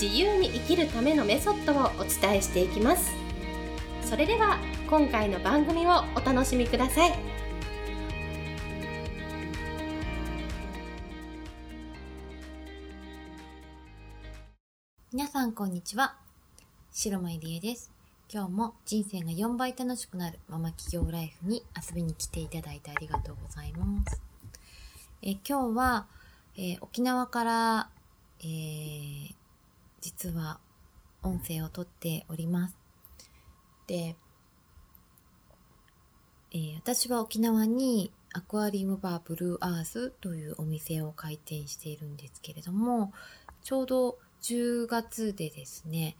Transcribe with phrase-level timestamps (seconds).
[0.00, 3.14] 自由に生きるためのメソッドをお伝えしていきます。
[4.02, 4.58] それでは
[4.90, 7.14] 今回の番組をお楽しみください。
[15.14, 16.16] 皆さんこんにちは。
[16.92, 17.90] 白間入江です。
[18.30, 24.20] 今日も人生が4倍楽しくなるママ企業ライフに遊びに来ていただいてありがとうございます。
[25.22, 26.06] え今日は、
[26.54, 27.88] えー、沖縄から、
[28.40, 29.34] えー、
[30.06, 30.60] 実は
[31.24, 32.76] 音声をとっております。
[33.88, 34.14] で、
[36.52, 43.12] えー、私は沖縄にアクアリウムバーブルーアースというお店を開店しているんですけれども、
[43.64, 46.16] ちょうど10月でですね、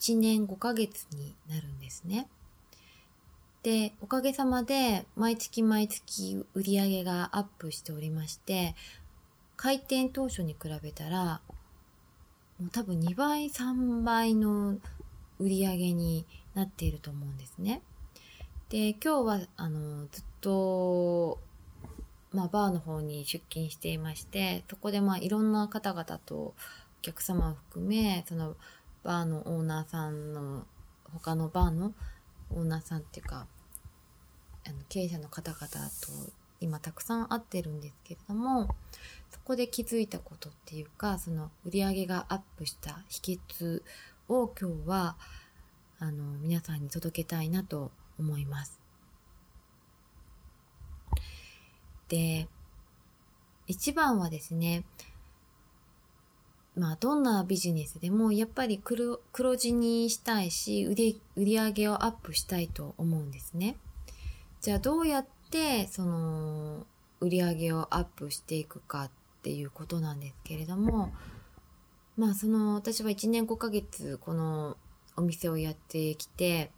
[0.00, 2.26] 1年5ヶ月になるんですね。
[3.62, 8.74] で、おかげさまで毎月毎月売り上げがアップしておりまして、
[9.56, 11.40] 開店当初に比べたら
[12.60, 14.78] もう多分2倍3倍の
[15.38, 17.82] 売り上げになっていると思うんですね。
[18.68, 21.38] で今日はあのずっと、
[22.32, 26.54] まあ、バーの方に出勤していましてそこでまあいろんな方々とお
[27.00, 28.56] 客様を含めその
[29.04, 30.66] バーのオーナーさんの
[31.14, 31.94] 他のバーの
[32.50, 33.46] オーナーさんっていうか
[34.66, 35.72] あの経営者の方々と
[36.60, 38.68] 今たくさん会ってるんですけれども
[39.30, 43.82] そこで気づいたことっていうかその売り上げがアップした秘訣
[44.28, 45.16] を今日は
[45.98, 48.78] あの皆さんに届けたいなと思います。
[52.08, 52.48] で
[53.66, 54.84] 一番はですね
[56.74, 63.76] まあどんなビジネスでもやっぱり黒黒字にしたいし売り売り上げをアップしたいと思うんですね。
[64.60, 65.37] じゃあどうやって
[65.90, 66.86] その
[67.20, 69.10] 売り上げをアップしていくかっ
[69.42, 71.12] ていうことなんですけれども
[72.16, 74.76] まあその私は1年5ヶ月この
[75.16, 76.70] お店をやってきて、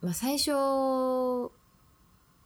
[0.00, 0.52] まあ、最初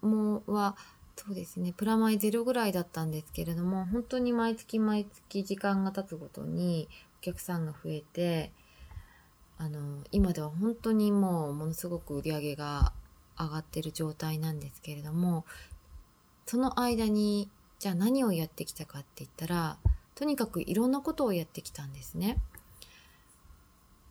[0.03, 0.76] もは
[1.16, 6.88] そうですねプラマイゼロぐらいだったんですけれども本当に毎月毎月時間が経つごとに
[7.20, 8.53] お客さんが増えて
[9.59, 12.94] あの今では本当にもうものすごく売り上げが
[13.44, 15.44] 上がってる状態なんですけれども
[16.46, 19.78] その間にじゃあ何をやってきたかって言ったら
[20.14, 22.36] とにかくいろんなことをやってきたんですね。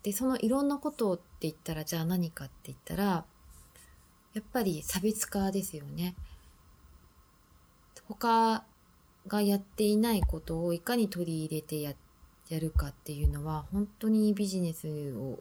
[0.02, 3.26] でそのいろんなことって言ったらじゃあ何かって言ったら
[4.34, 6.16] やっぱり差別化ですよね。
[8.08, 8.64] 他
[9.28, 11.94] がやっていないことをいかに取り入れてや
[12.48, 15.40] やるかっていうのは本当にビジネスを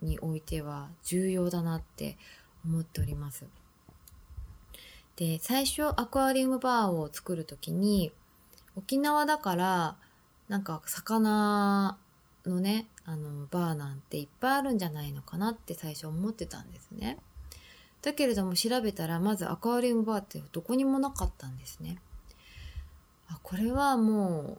[0.00, 2.16] においては重要だなって
[2.66, 3.44] 思っております。
[5.16, 8.12] で、最初アクアリウムバーを作るときに、
[8.76, 9.96] 沖縄だから、
[10.48, 11.96] なんか魚
[12.44, 17.18] のね、あの、バーなんていっぱいあるんじゃないのかなって最初思ってたんですね。
[18.02, 21.98] だけれども調べたら、まずアクアリウムバーってどこにもなかったんですね。
[23.28, 24.58] あ、これはも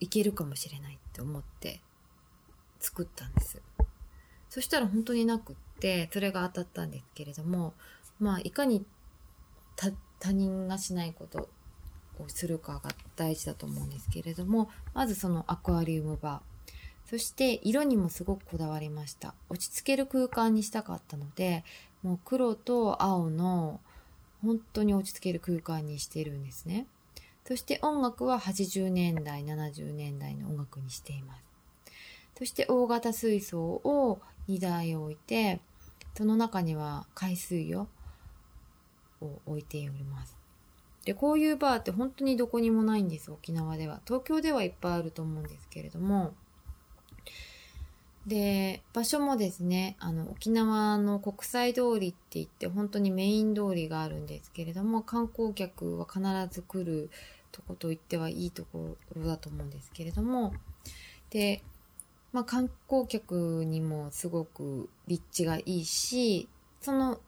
[0.00, 1.80] いけるかもしれないって思って
[2.80, 3.62] 作ったんです。
[4.50, 7.74] そしたら本当になくって、それが当たったんですけれども、
[8.18, 8.86] まあ、いかに
[9.76, 11.50] 他人がしないこと
[12.18, 17.10] をするかが大事だと思うんですけれどもまずそのアクアリウムバー。
[17.10, 19.34] そして色にもすごくこだわりました。
[19.50, 21.64] 落ち着ける空間にしたかったので
[22.02, 23.80] もう黒と青の
[24.42, 26.86] 本当に落ち着ける空間にしてるんですね。
[27.46, 31.42] そして音楽は80年代70年代の音楽にしています。
[32.38, 35.60] そして大型水槽を2台置いて
[36.16, 37.88] その中には海水を
[39.20, 40.36] を置いております。
[41.04, 44.00] で、こういうバーって本当にどこにもないんです、沖縄では。
[44.06, 46.34] 東京ではいっぱいあると思うんですけれども、
[48.26, 57.10] で、場所もですね、あの、沖縄の国際通りって言って、本当にメイン通りがあるんですけれども、観光客は必ず来る
[57.52, 60.54] とこと言ってはいいところだと思うんですけれども、
[61.28, 61.62] で、
[62.34, 66.48] まあ、観光客にもすごく立地がいいし、
[66.82, 67.18] その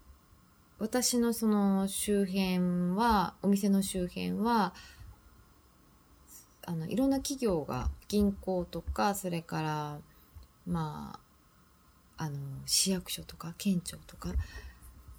[0.78, 4.74] 私のその周辺は、お店の周辺は、
[6.66, 9.98] あの、いろんな企業が、銀行とか、それから、
[10.66, 11.26] まあ、
[12.18, 14.30] あの市役所とか県庁とか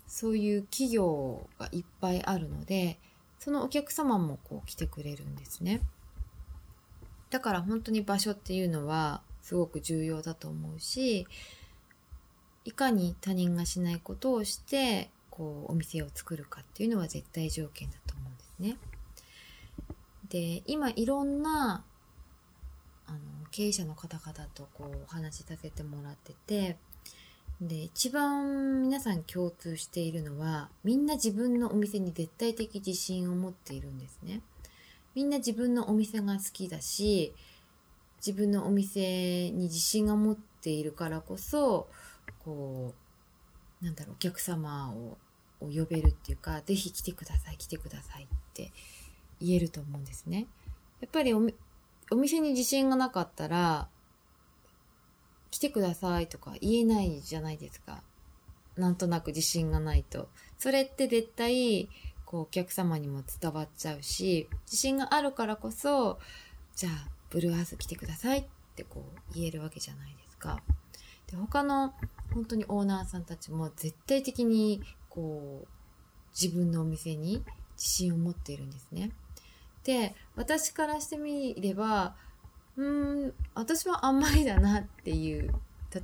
[0.08, 2.98] そういう企業がいっぱいあるので
[3.40, 5.82] そのお客様もこう来てくれるんですね。
[7.30, 11.26] だから本当に場所っていうのはすごく重要だと思うし
[12.66, 18.78] いかに他人がしないことをしてこうお店を作るかっていうのは絶対条件だと思うんですね。
[20.28, 21.86] で今いろんな
[23.06, 23.20] あの
[23.52, 26.76] 経営者の方々とこうお話しさせてもらってて
[27.62, 34.42] で一番皆さん共通しているのはみんな自分のお店に絶対的自信を持っているんですね。
[35.16, 37.34] みんな自分のお店が好きだし
[38.18, 41.88] 自分のお店に自信が持っているからこそ
[42.44, 42.94] こ
[43.82, 45.18] うなんだろうお客様を
[45.60, 48.72] を呼べるっていうか是非来てください来てくださいって
[49.40, 50.48] 言えると思うんですね。
[51.02, 51.42] やっぱりお
[52.12, 53.88] お店に自信がなかったら
[55.52, 58.04] 来てくださいとか言えないじゃないですか。
[58.76, 60.30] なんとなく自信がないと。
[60.58, 61.90] それって絶対
[62.26, 66.20] こうお客様にも伝わっちゃうし自信があるからこそ
[66.76, 68.46] じゃあブルーアース来てくださいっ
[68.76, 70.62] てこう言えるわけじゃないですか。
[71.28, 71.94] で他の
[72.34, 75.68] 本当にオーナーさんたちも絶対的にこう
[76.40, 77.44] 自分のお店に
[77.76, 79.12] 自信を持っているんですね。
[79.84, 82.16] で私からしてみれば
[82.76, 85.54] うん私はあんまりだなっていう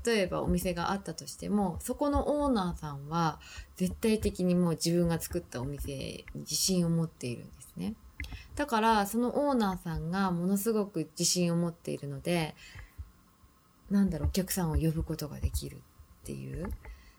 [0.06, 3.40] 例えばお店があったとしてもそこのオーナーさんは
[3.76, 7.94] 絶対的にもう自分が作ったお店に自信を持っているんですね
[8.56, 12.56] だからそのオーナーさんがものすごく自信を持っているので
[13.90, 15.80] なんだろうお客さんを呼ぶことができるっ
[16.26, 16.70] ていう。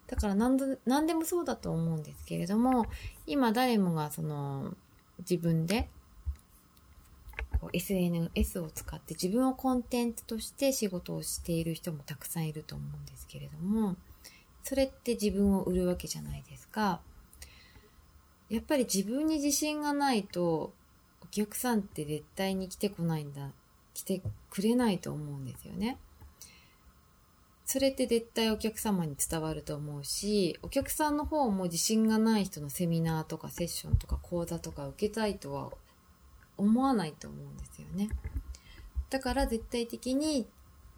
[0.06, 2.87] だから何で何でもそうだと思うんですけれども
[3.27, 4.75] 今誰もがその
[5.19, 5.89] 自分で
[7.73, 13.97] SNS を使って自分をコンテンツとして仕事をしている人もたくさんいると思うんですけれども
[14.62, 17.01] それって自分を売るわけじゃないですか。
[18.51, 20.73] やっぱり自分に自信がないと
[21.42, 23.50] 客さんって絶対に来てこないんだ
[23.92, 25.98] 来てくれないと思うんですよね
[27.66, 35.70] それって絶対お客様に伝わると思うしお客さんの方も自信がない人のセミナーとかセッションとか講座とか受けたいとは
[36.56, 38.10] 思わないと思うんですよね。
[39.10, 40.46] だから絶対的に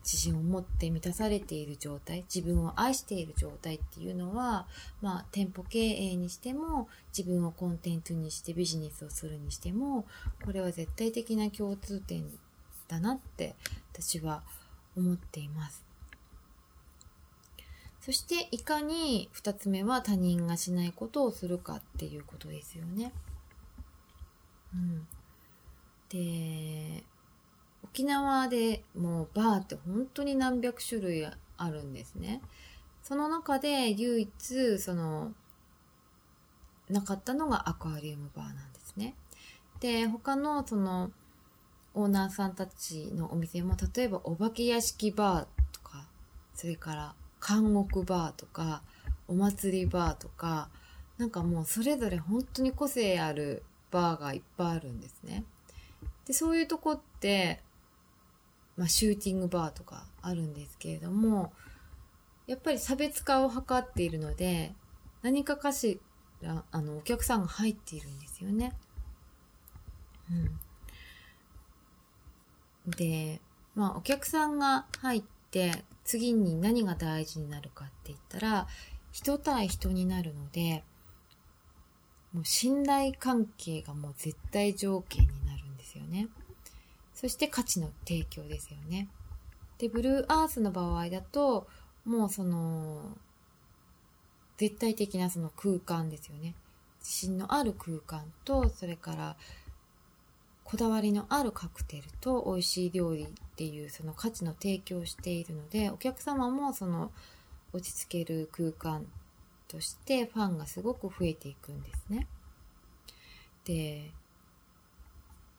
[0.06, 4.68] 自信を持って満たされている状態自分を愛している状態っていうのは、
[5.02, 10.06] まあ、店舗経営にしても自分をコンテンツにしてビジネスをするにしても
[10.44, 12.24] これは絶対的な共通点
[12.86, 13.56] だなって
[13.92, 14.44] 私は
[14.96, 15.84] 思っています。
[18.00, 23.12] そしていかに2つ目は他人がしないことをするかっていうことですよね。
[24.72, 25.08] うん、
[26.08, 27.02] で
[27.92, 32.42] 沖縄でもうバーって本当に何百種類あるんですね。
[33.02, 35.32] その中で唯一その
[36.88, 39.14] なかったのがアクアリウムバーなんですね。
[39.80, 41.10] で他のその
[41.94, 46.06] オーナーさんたちのお店も例えばお化け屋敷バーとか
[46.54, 47.14] それから
[47.46, 48.82] 監獄バーとか
[49.28, 50.68] お祭りバーとか
[51.18, 55.44] なんかもうそれぞれ本当に個性あるバーがいっぱいあるんですね。
[56.26, 57.62] でそういうとこって、
[58.76, 61.52] まあ、シューティングバーとかあるんですけれども
[62.46, 64.72] やっぱり差別化を図っているので
[65.22, 66.00] 何かかし
[66.42, 68.74] らあのお客さんが入っているんですよね。
[70.30, 70.34] う
[72.88, 73.40] ん、で
[73.74, 78.66] まあお客さんが入って次に何が大事になるかって言ったら
[79.12, 80.84] 人対人になるので
[82.32, 86.28] もう信頼関係がもう絶対条件になるんですよね。
[87.16, 89.08] そして価値の提供ですよね。
[89.78, 91.66] で、ブルーアースの場合だと、
[92.04, 93.16] もうその、
[94.58, 96.54] 絶対的なその空間ですよね。
[97.00, 99.36] 自信のある空間と、それから
[100.66, 107.12] こだわりのあるカクテルと美味しい料理っていうその価値の提供をしているのでお客様もその
[107.72, 109.06] 落ち着ける空間
[109.68, 112.26] としてファンがすごく増えていくんですね。
[113.64, 114.10] で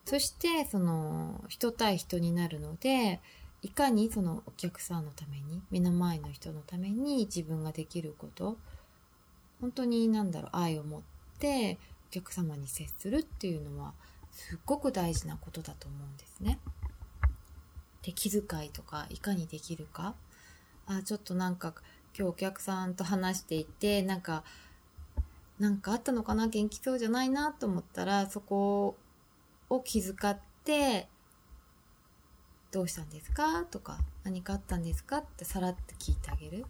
[0.08, 3.20] そしてその人対人になるので
[3.62, 8.56] いかにそのお客さんのために目の前の人のために自分ができること
[9.60, 11.02] 本当に何だろう愛を持っ
[11.40, 11.78] て
[12.10, 13.92] お客様に接するっていうのは
[14.32, 16.58] すっごく大事なことだと思うんですね。
[18.02, 20.16] で気遣いとかいかにできるか
[20.86, 21.74] あちょっとなんか
[22.18, 24.46] 今日お客さんと話していてなんか
[25.60, 28.96] なんかあったのかな元気そうじゃないなと思ったらそこ
[29.70, 31.08] を気遣って
[32.72, 36.66] 「どうしたんですか?」とか「何かあったんですか?」ってさらって聞いてあげる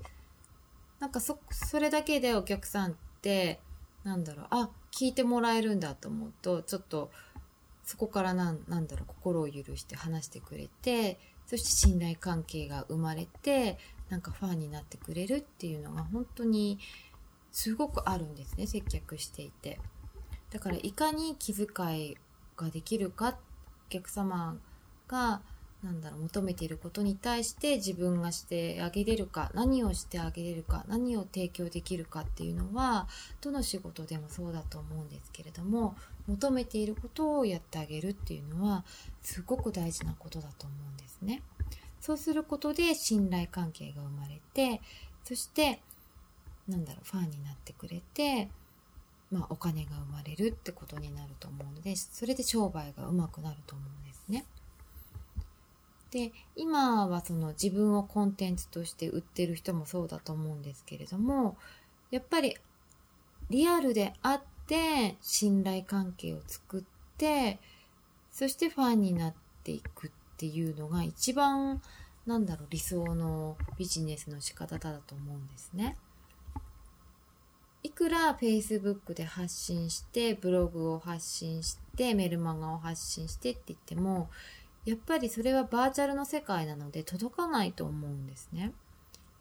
[1.00, 3.60] なんかそそれだけでお客さんって
[4.04, 7.12] なんだろうあ聞いてもらえるんだと思うとちょっと
[7.84, 13.78] そこからなんなんだろう心を許して話してくれてそして信頼関係が生まれて
[14.10, 16.80] なんかファンになってくれるっていうのが本当に
[17.52, 19.80] すごくあるんですね接客していて
[20.52, 21.68] だからいかに気遣
[22.02, 22.18] い
[22.58, 23.38] ができるか
[23.88, 24.58] お客様
[25.08, 25.42] が
[25.84, 33.08] なんだろう求めていることに対して自分がしてあげれるか何をしてあげれるか何を提供できるかっていうのは
[33.42, 35.96] どの仕事でもそうだと思うんですけれども
[36.28, 38.86] 求めていることをやってあげるっていうのは
[39.22, 41.42] すごく大事なことだと思うんですね。
[42.02, 44.82] そうすることで信頼関係が生まれて
[45.24, 45.82] そして
[46.68, 48.50] なんだろうファンになってくれて、
[49.32, 54.46] まあ、お金が生まれるってことになると思うのでそれで商売がうまくなると思うんですね。
[56.12, 61.58] で今はその自分をコンテンツとして売ってる人もそうだと思うんですけれども
[62.12, 62.56] やっぱり
[63.50, 66.84] リアルであって信頼関係を作っ
[67.18, 67.60] て
[68.32, 71.82] そしてファンになっていくっていうのが一番
[72.26, 75.98] なんだろう理想のビジネスの仕方だと思うんですね。
[77.88, 84.30] いくら Facebook で発信してブログを発信してメルマガを発信してって言っても
[84.84, 88.74] やっぱりそれはバーチャルの世界なので届かないと思うんですね。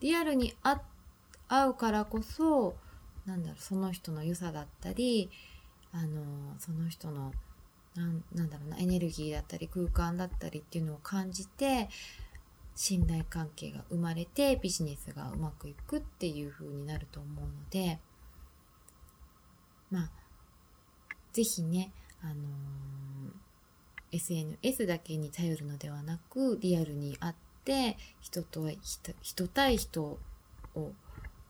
[0.01, 2.77] リアルに会うからこそ
[3.27, 5.29] なんだろうその人の良さだったり
[5.93, 6.23] あの
[6.59, 7.33] その人の
[7.97, 11.89] なんなんだろうなエネルギーだったり空間だったりっていうのを感じて
[12.77, 17.99] 信頼関係が生まれてビジネスがうまくいくっていう風になると思うので
[19.91, 20.11] まあ
[21.33, 22.37] 是非ねあのー
[24.13, 30.19] SNS だけに頼るのではなくリアルに会って人と人人対人
[30.75, 30.93] を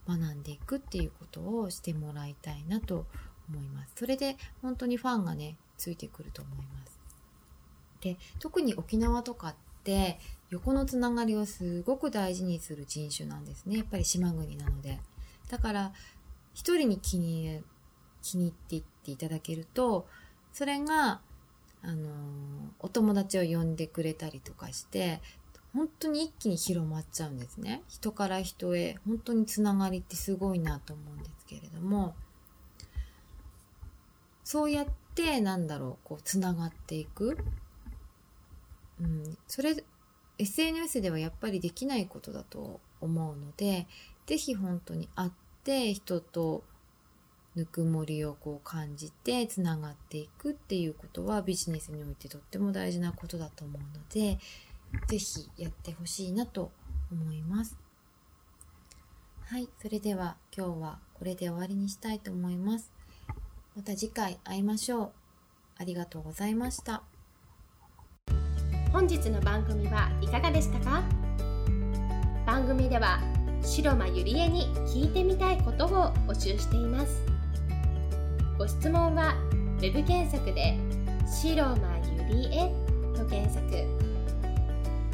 [0.09, 3.07] 学んでいくっていうことをしてもらいたいなと
[3.49, 3.93] 思います。
[3.97, 6.99] それで本当にファンがねついてくると思います。
[8.01, 10.19] で特に沖縄とかって
[10.51, 15.01] 横のつながりをすごく大事にする人種なんですねやっぱり島国なので
[15.49, 15.93] だから
[16.55, 17.63] 一人に気に
[18.27, 20.07] 気に入っていっていただけると
[20.53, 21.21] それが
[21.83, 22.09] あの
[22.81, 25.21] お友達を呼んでくれたりとかして
[25.73, 27.83] 本当に一気に広まっちゃうんですね。
[27.87, 32.15] 人から人へ本当につながりってすごいなと思うんですけれども
[34.43, 37.37] そうやってなんだろうこうつながっていく、
[39.01, 39.77] うん、それ
[40.39, 43.87] SNS ではやっぱりできないことだと思うので
[44.27, 45.31] 是非本当に会っ
[45.63, 46.65] て人と
[47.57, 54.39] ぬくもりをこう感じてつながっていくっていうことはビジネスにおいてとっても大事なことだと思うので
[55.09, 56.71] 是非やってほしいなと
[57.11, 57.77] 思います。
[59.47, 62.91] はい、それでは今日はこれで終わりにしたいと思います。
[63.75, 65.13] また次回会いましょう。
[65.79, 67.03] ありがとうございました。
[68.93, 71.03] 本日の番組はいかがでしたか？
[72.47, 73.21] 番組では
[73.63, 77.36] 白間ゆりえに聞いてみたいことを募集しています。
[78.67, 79.37] ご質問は
[79.81, 80.77] web 検索で
[81.25, 82.69] 「白間ゆりえ」
[83.17, 83.65] と検索。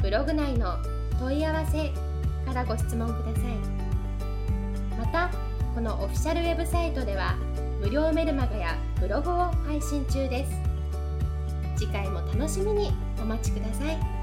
[0.01, 0.75] ブログ内の
[1.19, 1.91] 問い合わせ
[2.47, 4.97] からご質問ください。
[4.97, 5.29] また
[5.75, 7.35] このオフィシャルウェブサイトでは
[7.79, 9.35] 無料メルマガやブログを
[9.67, 10.51] 配信中です。
[11.75, 12.91] 次回も楽しみに
[13.21, 14.22] お待ちください。